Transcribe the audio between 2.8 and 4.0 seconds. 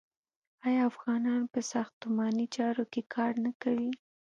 کې کار نه کوي؟